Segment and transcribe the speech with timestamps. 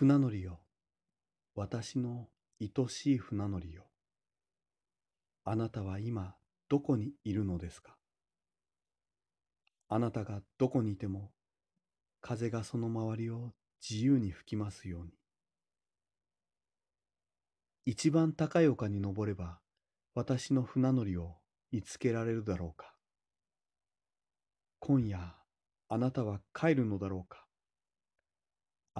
[0.00, 0.60] 船乗りよ、
[1.54, 3.84] 私の愛しい船乗りよ。
[5.44, 6.36] あなたは今
[6.70, 7.98] どこにいるのですか？
[9.90, 11.32] あなたがどこにいても
[12.22, 13.52] 風がその周りを
[13.86, 15.10] 自由に吹きますように。
[17.84, 19.58] 一番高い丘に登れば
[20.14, 21.34] 私の船乗りを
[21.72, 22.94] 見つけられるだろうか？
[24.78, 25.34] 今夜
[25.90, 27.44] あなたは帰るのだろうか？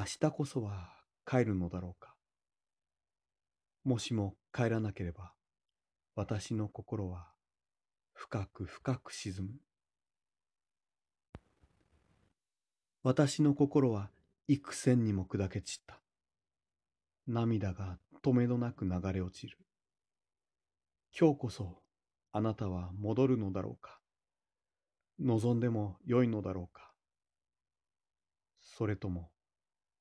[0.00, 0.94] 明日こそは
[1.26, 2.14] 帰るのだろうか。
[3.84, 5.34] もしも帰らなければ
[6.16, 7.28] 私の心は
[8.14, 9.50] 深く深く沈む。
[13.02, 14.08] 私の心は
[14.48, 16.00] 幾千にも砕け散った。
[17.26, 19.58] 涙が止めどなく流れ落ちる。
[21.14, 21.82] 今日こそ
[22.32, 23.98] あなたは戻るのだろうか。
[25.18, 26.90] 望んでもよいのだろうか。
[28.62, 29.30] それとも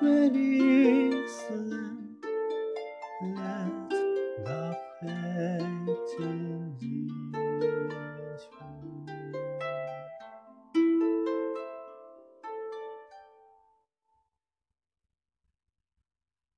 [0.00, 1.85] many.